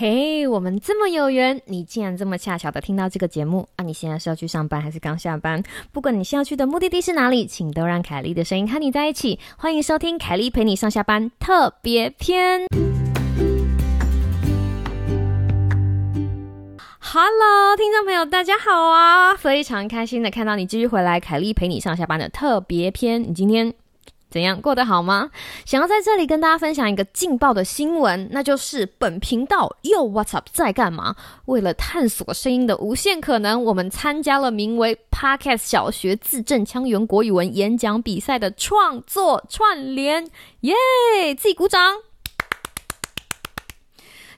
[0.00, 3.84] 嘿，我们这么有缘，你竟然这么恰巧的听到这个节目啊！
[3.84, 5.62] 你现在是要去上班还是刚下班？
[5.92, 9.38] 不管你现在去的目的地是哪里，请都让凯莉的声音和你在一起。
[9.58, 12.62] 欢迎收听凯莉陪你上下班特别篇。
[16.98, 19.36] Hello，听众朋友，大家好啊！
[19.36, 23.22] 非常开心的看到你继续回来，凯莉陪你上下班的特别篇。
[23.22, 23.74] 你今天？
[24.30, 25.30] 怎样过得好吗？
[25.64, 31.16] 想要在这里跟大家分享一个劲爆的新闻，那就是本频道又 What's Up 在干嘛？
[31.46, 40.28] 为了探索声音的无限可能，我们参加了名为 Podcast 小学字正腔圆国语文演讲比赛的创作串联，
[40.60, 40.74] 耶！
[41.36, 42.09] 自己鼓掌。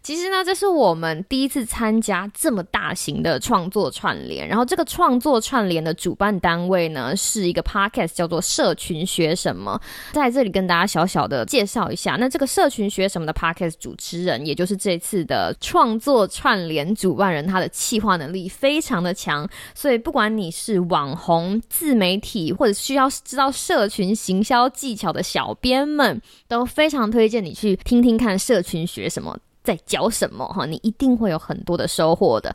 [0.02, 4.48] 其实呢，这是我们第一次参加这么大型的创作串联。
[4.48, 9.80] 然后，这个创作串联的主办单位呢，是一个 podcast，叫做“社群学什么”。
[10.12, 19.48] 在这里跟大家小小的介绍一下，那这个“社群学什么”的 podcast 主持人，也就是这次的创作串联主办人，他的企划能力非常的强。
[19.72, 29.38] 所以，不管你是网红、自媒体，或者需要知道社群行销技巧的小编们，都非常推荐你去听听看“社群学什么”。
[29.62, 30.66] 在教什么哈？
[30.66, 32.54] 你一定会有很多的收获的。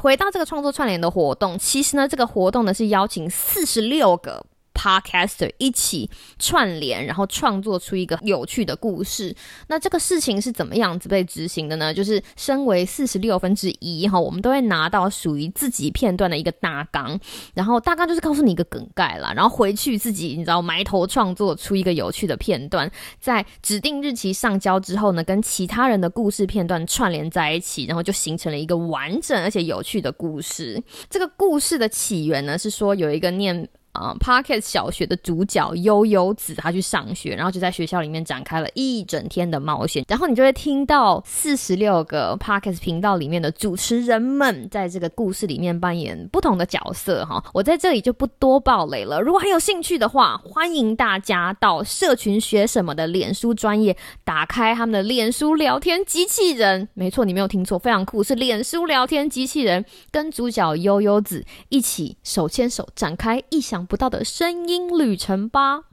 [0.00, 4.44] 回到这个创作串联的活动，其实呢，这个活动呢是邀请四十六个。
[4.74, 9.34] Podcaster 一起串联，然后创作出一个有趣的故事。
[9.68, 11.92] 那这个事情是怎么样子被执行的呢？
[11.94, 17.18] 就是身为四十六分之一哈，我们都会拿到属于自己片段的一个大纲，
[17.54, 30.82] 然后大纲就是告诉你一个梗概啦，然后回去自己你知道埋头创作出一个有趣的片段，在指定日期上交之后呢，跟其他人的故事片段串联在一起，然后就形成了一个完整而且有趣的故事。
[31.08, 33.68] 这个故事的起源呢，是说有一个念。
[33.92, 40.02] 啊，Parket 小学的主角悠悠子，他去上学，然后就在学校里面展开了一整天的冒险。
[40.08, 47.22] 然后你就会听到四十六个 Parket 频道里面的主持人们在这个故事里面扮演不同的角色。
[47.26, 49.20] 哈，我在这里就不多爆雷了。
[49.20, 56.88] 如果很有兴趣的话，欢迎大家到社群学什么的脸书专业，打开他们的脸书聊天机器人。
[56.94, 63.81] 没错，你没有听错，非常酷，是脸书聊天机器人，跟主角悠悠子一起手牵手展开一想。
[63.84, 65.84] 不到的声音旅程吧。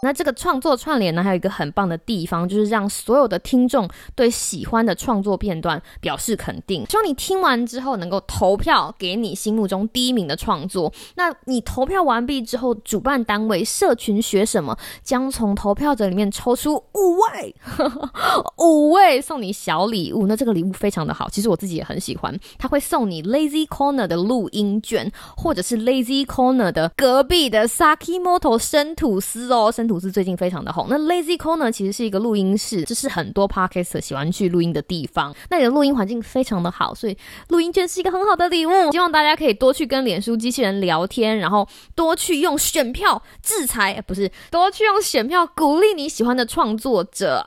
[0.00, 6.86] 那这个创作串联呢，还有一个很棒的地方，就是让所有的听众对喜欢的创作片段表示肯定。
[6.88, 10.92] 希望你听完之后能够投票给你心目中第一名的创作。
[11.16, 17.54] 那你投票完毕之后，主办单位社群学什么将从投票者里面抽出五位，
[18.58, 20.28] 五位送你小礼物。
[20.28, 22.38] 那这个礼物非常的好，其实我自己也很喜欢。
[22.56, 29.87] 他会送你 Lazy Corner 的录音卷，或者是 Lazy Corner 的隔壁的 Sakimoto 生吐司哦，生。
[29.88, 30.86] 图是最近非常的红。
[30.90, 35.34] 那 Lazy Corner 其实是一个录音室，这是很多 Podcaster 喜欢去录音的地方。
[35.48, 37.16] 那里的录音环境非常的好，所以
[37.48, 38.92] 录音券是一个很好的礼物。
[38.92, 47.44] 希望大家可以多去跟脸书机器人聊天，然后多去用选票制裁，不是多去用选票鼓励你喜欢的创作者。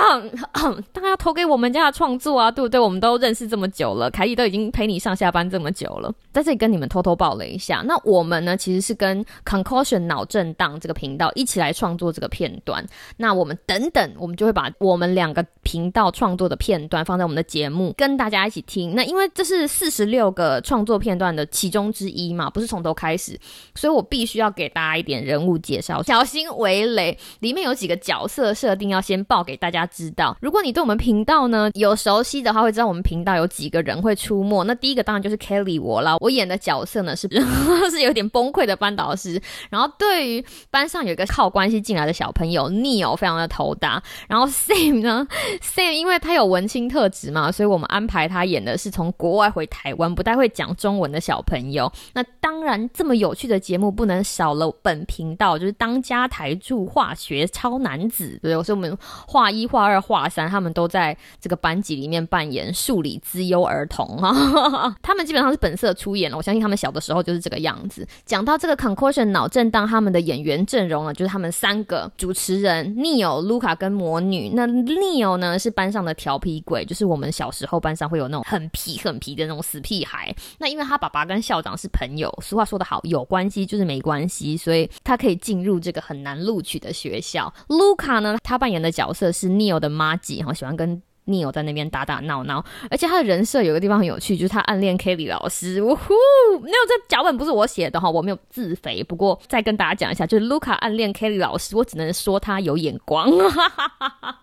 [0.94, 2.80] 然要投给我们家的创作啊，对不对？
[2.80, 7.84] 我们都认识这么久了，凯莉都已经陪你上下班这么久了，在这里跟你们偷偷爆了一下。
[7.86, 12.84] 那我们呢，其实是跟 Concussion 脑震荡这个频道一起来创作这个片段。
[13.18, 18.96] 那我们等等，我们就会把我们两个频道创作的片段放在我们的节目，跟大家一起听。
[18.96, 23.40] 那因为这是四十六个创作片段的其中之一嘛，不是从头开始，
[23.76, 27.16] 所以我必须要给大家一点人物介绍，小心为雷。
[27.42, 29.75] 里面有几个角色设定要先报给大家。
[29.76, 34.64] 家知道，如果你对我们频道呢有熟悉的话，会知道我们频道有几个人会出没。
[34.64, 37.28] 那第一个当然就是 Kelly 我啦，我演的角色呢是
[37.92, 39.42] 是有点崩溃的班导师。
[39.70, 44.02] 然后对于班上有一个靠关系进来的小朋友 Neil，非常的头大。
[44.30, 45.28] 然后 Sam 呢
[45.62, 51.92] ，Sam 因为他有文青特质嘛，所以我们安排他演的是从国外回台湾不太会讲中文的小朋友。
[52.14, 58.64] 那当然，这么有趣的节目不能少了本频道就是当家台柱化学超男子，对不对？
[58.64, 59.65] 所以我们化一。
[59.66, 66.38] 画二、画三，他们都在这个班级里面扮演数理资优儿童哈， 他们基本上是本色出演了。
[66.38, 68.08] 我相信他们小的时候就是这个样子。
[68.26, 74.52] 讲到这个 concussion 脑震荡，他们的演员阵容呢，就是他们三个主持人 Neil、Luca 跟魔女。
[74.54, 80.36] 那 Neil 呢是班上的调皮鬼，就是我们小时候班上会有那种很皮、很皮的那种死屁孩。
[80.60, 87.52] 那因为他爸爸跟校长是朋友，俗话说得好，有关系就是没关系，所以他可以进入这个很难录取的学校。
[87.70, 89.55] Luca 呢，他扮演的角色是。
[89.56, 95.82] Neil 的妈吉哈喜欢跟 Neil 在那边打打闹闹，而且他的人设有个地方很有趣，就是他暗恋 Kelly 老师。
[95.82, 96.14] 呜呼
[96.62, 99.04] ，Neil 这脚本不是我写的哈，我没有自肥。
[99.04, 103.32] 不过再跟大家讲一下，就是 Luca 暗恋 Kelly 老师，我只能说他有眼光。
[103.50, 104.42] 哈哈哈哈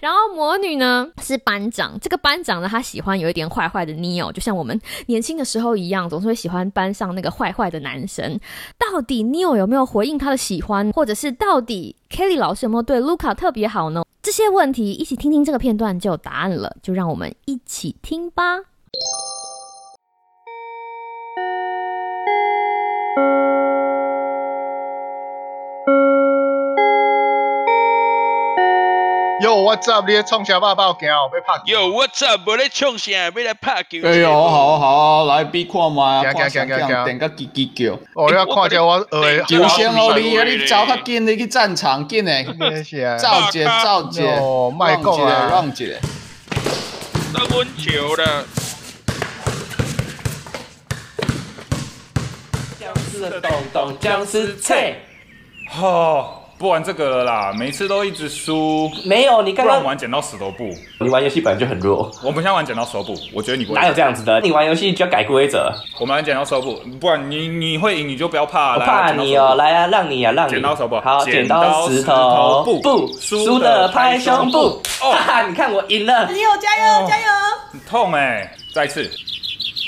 [0.00, 8.38] 然后魔女呢是班长，这个班长呢，他喜欢有一点坏坏的 Neo，就像我们年轻的时候一样，总是会喜欢班上那个坏坏的男生。
[8.78, 14.04] 到底 Neo 有没有回应他的喜欢，或者是到底 Kelly 老师有没有对 Luca 特别好呢？
[14.22, 18.58] 这些问题一起听听这个片段就有答案了，就让我们一起听吧。
[29.40, 30.06] 哟，What's up？
[30.06, 31.54] 你在创啥爸爸惊哦，被拍。
[31.64, 32.42] 哟，What's up？
[32.46, 33.10] 我在创啥？
[33.10, 34.06] 要来拍球。
[34.06, 37.94] 哎呦，好好来比看嘛，行行行行行点个叽叽叫。
[38.14, 42.46] 哦，你要看着我呃，球先哦，你啊，你走较紧，你去战场紧诶。
[43.18, 45.98] 赵姐，赵姐，哦，卖讲啊，让姐。
[47.32, 48.44] 那温球了。
[52.78, 54.96] 僵尸的洞洞，僵尸菜。
[55.70, 56.39] 好。
[56.60, 58.92] 不玩这个了啦，每次都一直输。
[59.06, 60.68] 没有，你刚刚玩剪刀石头布。
[61.00, 62.12] 你玩游戏本来就很弱。
[62.22, 64.38] 我们现在玩剪刀石头布，我觉得你哪有这样子的？
[64.42, 65.72] 你玩游戏就要改规则。
[65.98, 68.74] 我们玩剪刀石头布，不然你你会赢你就不要怕。
[68.74, 70.52] 我怕你哦，来啊，让你啊，让你。
[70.52, 74.82] 剪刀石头布，好，剪刀石头布，不输的拍胸部。
[75.00, 76.28] 哈哈，你看我赢了。
[76.30, 77.24] 你有加油加油。
[77.88, 79.10] 痛哎，再次。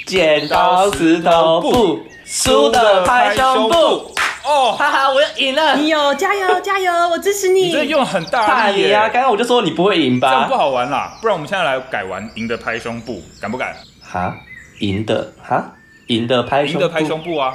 [0.06, 4.11] 剪刀石头布，输的拍胸部。
[4.44, 5.76] 哦，哈哈，我要赢了！
[5.76, 7.66] 你有加油加油，我支持你。
[7.66, 9.08] 你这用很大力呀！
[9.08, 10.28] 刚刚我就说你不会赢吧？
[10.28, 13.76] 这样不好玩啦，不然我们现在来改玩赢的拍胸部，敢不敢？
[14.02, 14.36] 哈，
[14.80, 15.72] 赢的哈，
[16.08, 17.54] 赢的拍赢的拍胸部啊！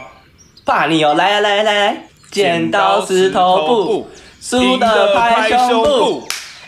[0.65, 4.09] 怕你哦，来来来来，剪刀石头布，
[4.41, 6.27] 输的拍胸部。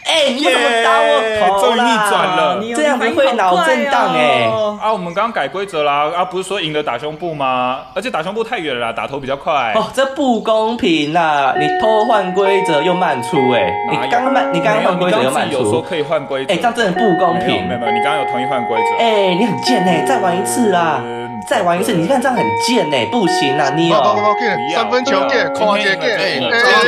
[0.10, 4.50] 哎，你怎么打我头终于逆转了，这样子会脑震荡哎！
[4.82, 7.82] 啊，我们刚刚改规则啦，啊，不是说赢了打胸部吗？
[7.94, 9.74] 而且打胸部太远了啦，打头比较快。
[9.76, 11.54] 哦，这不公平啦！
[11.60, 13.72] 你偷换规则又慢出哎！
[13.92, 15.58] 你刚刚慢，你刚刚换规则又慢出。
[15.58, 16.54] 有说可以换规则。
[16.54, 17.68] 哎，这样真的不公平。
[17.68, 19.04] 没有没有，你刚刚有同意换规则。
[19.04, 20.04] 哎，你很贱哎！
[20.08, 21.02] 再玩一次啦！
[21.48, 23.06] 再玩一次，你看这样很贱哎！
[23.12, 24.36] 不行啊，你哦。
[24.74, 26.42] 三分球给，跨界给，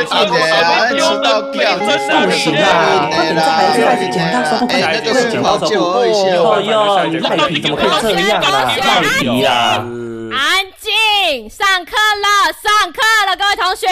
[0.06, 1.84] 三分球到掉，不
[2.32, 3.08] 行啊！
[3.12, 5.74] 快点，再来一次，开始剪刀手不可以，不可以剪刀手不。
[5.84, 8.74] 哦哟，你赖皮怎么可以这样啊？
[8.76, 9.84] 赖皮啊！
[10.32, 13.86] 安静，上课了，上课了，各位同学。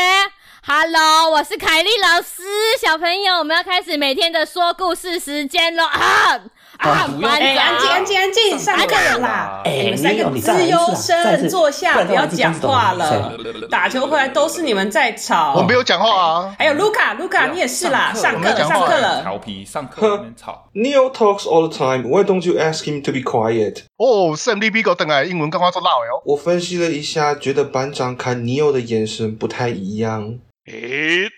[0.66, 2.42] Hello，我是凯丽老师，
[2.80, 6.38] 小朋友，我们要开始每天的说故事时间了啊！
[6.80, 7.06] 啊！
[7.22, 9.62] 哎，安静，安静，安静，上课了啦！
[9.64, 13.36] 哎，你们三个资优生坐下，不要讲话了。
[13.70, 15.54] 打球回来都是你们在吵。
[15.56, 16.56] 我没有讲话啊。
[16.58, 18.12] 还有卢卡，卢卡，你也是啦。
[18.14, 19.22] 上课了，上课了。
[19.22, 20.68] 调皮，上课吵。
[20.72, 22.08] Neil talks all the time.
[22.08, 23.82] Why don't you ask him to be quiet?
[23.98, 26.22] 哦，胜利 B 狗等来，英文刚刚做老哟。
[26.24, 30.38] 我分析了一下，觉得班长看 Neil 的眼神不太一样。
[30.66, 30.72] 哎，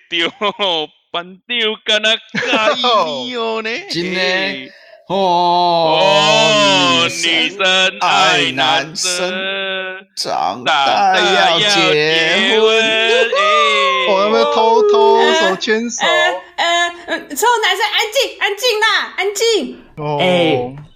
[0.09, 0.29] 对，
[1.11, 1.41] 班长
[1.85, 2.15] 跟他
[2.75, 3.71] 介意 Neil 呢？
[3.91, 4.73] 真的。
[5.15, 7.59] 哦，女生
[8.01, 9.31] 爱男生，
[10.17, 12.65] 长大要结婚。
[14.09, 16.07] 我们偷偷手牵手。
[16.57, 16.89] 呃，
[17.37, 19.77] 所有男生安静，安静啦，安静。
[20.19, 20.25] 哎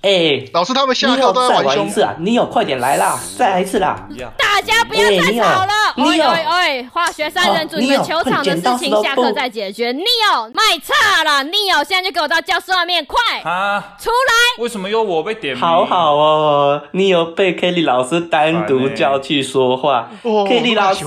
[0.01, 0.09] 哎，
[0.55, 2.15] 老师他们下课都在玩一次啊！
[2.19, 4.09] 你有快点来啦，再来一次啦！
[4.39, 5.86] 大家不要再吵了！
[5.97, 9.91] 哎哎哎，化学三人组，你们球场的事情下课再解决。
[9.93, 13.17] Neo 卖差了，Neo 现在就给我到教室外面，快
[13.51, 13.95] 啊！
[13.99, 14.63] 出来！
[14.63, 15.61] 为什么又我被点名？
[15.61, 20.11] 好好哦，Neo 被 Kelly 老师单独叫去说话。
[20.23, 21.05] Kelly 老师，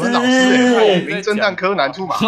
[1.06, 2.18] 名侦探柯南出马。
[2.22, 2.28] 过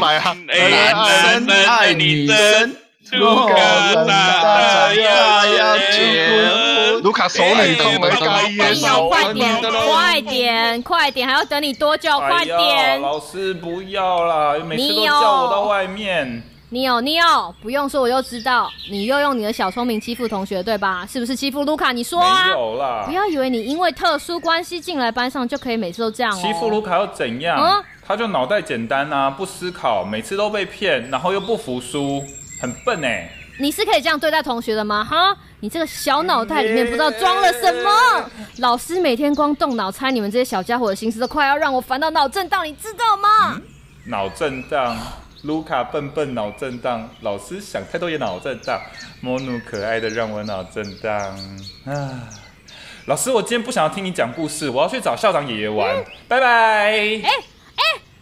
[0.00, 0.36] 来啊！
[0.50, 2.76] 男生爱女生。
[3.12, 3.54] 卢卡，
[3.94, 4.04] 大家要结婚。
[4.04, 4.06] 卢
[7.18, 8.76] 卡手里痛没盖烟，
[9.08, 12.16] 快点，快点，快点，还要等你多久？
[12.20, 13.00] 快点！
[13.02, 16.40] 老师不要啦，每次都叫我到外面。
[16.68, 21.04] 你有，你有，不用说，我就知道，你又用你的小聪明欺负同学，对吧？
[21.10, 21.90] 是不是欺负卢卡？
[21.90, 22.44] 你说啊！
[22.44, 26.40] 没有啦，不要以为你因为特殊关系进来班上就可以每次都这样哦。
[26.40, 27.84] 欺负卢卡又怎样？
[28.06, 32.22] 他就脑袋简单啊，不思考，每次都被骗，然后又不服输。
[32.60, 33.28] 很笨哎！
[33.58, 35.04] 你是可以这样对待同学的吗？
[35.04, 38.30] 哈，你这个小脑袋里面不知道装了什么？
[38.58, 43.60] 老师每天光动脑猜你们这些小家伙的心思，都快要让我烦到脑震荡，你知道吗？
[44.06, 44.96] 脑震荡，
[45.42, 48.80] 卢卡笨笨脑震荡，老师想太多也脑震荡，
[49.20, 51.14] 魔努可爱的让我脑震荡
[51.84, 52.28] 啊！
[53.06, 57.20] 老师，我今天不想要听你讲故事，我要去找校长爷爷玩，拜拜。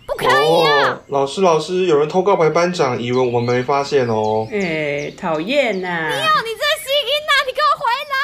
[0.06, 1.00] 不可以啊！
[1.08, 4.46] 老师，老师，有人偷告白班长，以为我们没发现哦。
[4.52, 6.08] 哎，讨厌呐！
[6.08, 7.32] 你有你这吸音呐！
[7.46, 8.16] 你给我回来！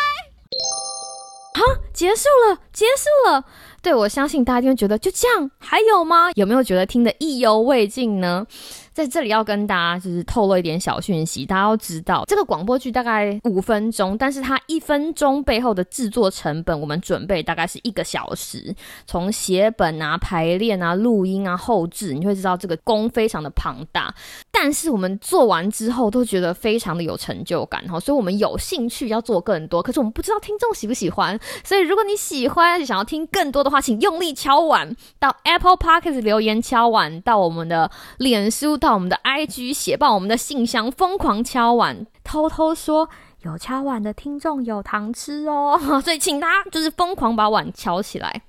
[1.61, 1.61] 啊，
[1.93, 3.45] 结束了，结束了。
[3.83, 6.31] 对，我相信大家一定会觉得就这样，还有吗？
[6.37, 8.47] 有没有觉得听得意犹未尽呢？
[8.93, 18.75] 在这里要跟大家就是透露一点小讯息，大家要知道，这个广播剧大概五分钟，但是它一分钟背后的制作成本，我们准备大概是一个小时，
[19.07, 24.15] 从写本啊、排练啊、录音啊、后置，你会知道这个工非常的庞大。
[24.51, 31.39] 但是我们做完之后都觉得非常的有成就感哈，所以我们有兴趣要做更多，可是我们不知道听众喜不喜欢。
[31.65, 43.09] 所以如果你喜欢，想要听更多的话，请用力敲碗到 Apple Podcast 留言敲碗，到我们的脸书，到我们的 IG 写报我们的信箱，疯狂敲碗，偷偷说
[43.43, 45.79] 有敲碗的听众有糖吃哦。
[46.03, 48.43] 所以请大家就是疯狂把碗敲起来。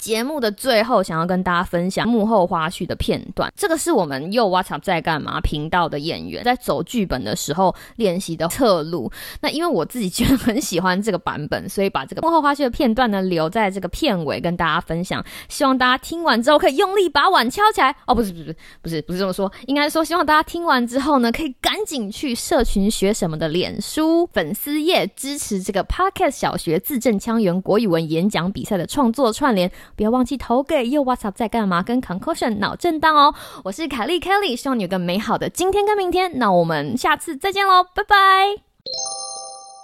[0.00, 3.52] 节目的最后，想要跟大家分享幕后花絮的片段。
[3.54, 9.12] 这个是我们又 WhatsApp 在干嘛频道的演员在走剧本的时候练习的侧录。
[9.42, 15.22] 那因为我自己觉得很喜欢这个版本，所以把这个幕后花絮的片段呢留在这个片尾跟大家分享。
[15.48, 17.94] 希望大家听完之后可以用力把碗敲起来。
[18.06, 29.70] 哦，不是不是不是不是这么说，应该说希望大家听完之后呢，可以赶紧去社群学什么的脸书粉丝页支持这个 Podcast 小学字正腔圆国语文演讲比赛的创作串联。
[30.00, 33.34] 不要忘记投给又 WhatsApp 在干嘛跟 Concussion 脑震荡哦！
[33.64, 36.38] 我是凯莉 Kelly，希望你有个美好的今天跟明天。
[36.38, 38.16] 那我们下次再见喽，拜拜。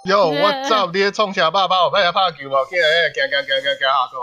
[0.05, 0.89] 哟，What's up？
[0.91, 1.87] 你创啥爸爸？
[1.91, 2.65] 拍球无？
[2.67, 4.17] 起来，行行行行行下个。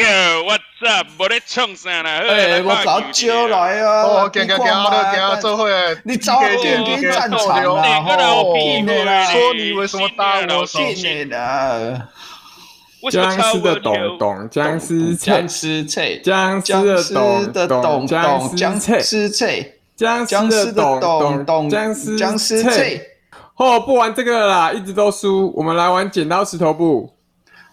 [0.00, 1.06] Yo，What's up？
[1.18, 2.10] 无咧创啥啦？
[2.12, 4.04] 哎，我早招来啊！
[4.04, 5.68] 哦，行行行，行做伙。
[6.04, 8.16] 你早点给战场啊！
[9.30, 10.64] 说你为什么打我
[13.10, 13.20] 手？
[13.20, 16.72] 僵尸的懂懂，僵尸僵尸菜，僵尸
[17.52, 23.00] 的懂懂，僵尸菜，僵尸的懂懂，僵尸僵尸菜。
[23.56, 25.52] 哦，不玩这个啦，一直都输。
[25.56, 27.10] 我们来玩剪刀石头布。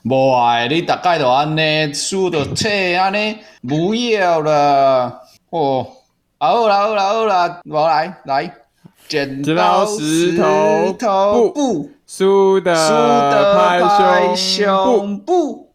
[0.04, 3.38] 无爱，你大概都安尼输的菜安尼，
[3.68, 5.22] 不要了。
[5.50, 5.88] 哦，
[6.38, 8.54] 好啦好啦好啦，我来来
[9.08, 10.94] 剪刀石头
[11.54, 11.90] 布。
[12.16, 12.72] 输的
[13.58, 15.74] 拍胸部，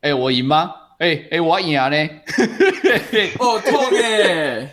[0.00, 0.72] 哎，我赢吗？
[0.98, 1.96] 哎哎，我赢呢！
[3.38, 4.68] 哦，痛哎！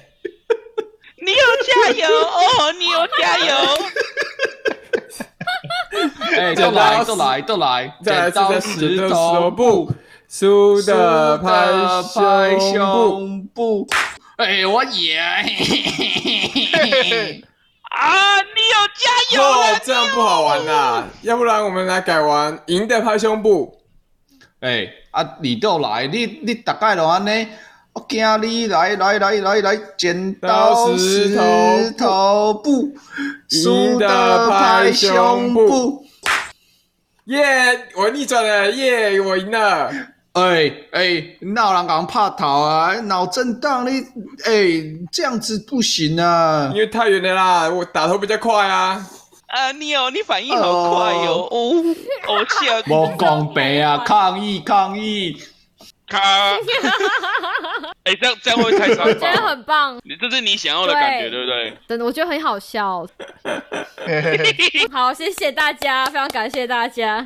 [1.22, 3.53] 你要加油 哦，你要加油！
[6.36, 9.91] 哎，都来都来都来，剪刀石头布，
[10.27, 11.67] 输的拍
[12.57, 13.88] 胸部，
[14.38, 15.15] 哎，我赢！
[17.96, 18.36] 啊！
[18.42, 23.82] 你有加油哦，这样不好玩啦，要不然我们来改玩赢的拍胸部。
[24.60, 27.48] 哎，啊，你都来，你你大概就安尼，
[27.94, 31.36] 我惊你来来来来来，剪刀 石
[31.98, 32.94] 头布，
[33.50, 36.06] 输的拍胸部。
[37.25, 39.92] 耶，我逆转了，耶，我赢了。
[40.36, 44.01] 哎哎，闹人讲怕逃啊，脑震荡你
[44.46, 49.01] 哎，这样子不行啊，因为太远了啦，我打头比较快啊。
[49.48, 51.74] 啊，你哦，你反应好快哟，哦，
[52.27, 55.38] 哦，切，莫公平啊， 抗议抗议，
[56.10, 56.22] 抗！
[58.04, 59.06] 哎，这样这样会太伤。
[59.08, 61.77] 我觉得很棒，你这是你想要的感觉，对不对？
[61.88, 63.08] 真的，我觉得很好笑。
[64.92, 67.25] 好，谢谢大家，非常感谢大家。